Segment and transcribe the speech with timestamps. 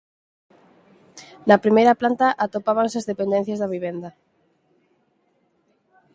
[1.47, 4.09] Na primeira planta atopábanse as dependencias de vivenda.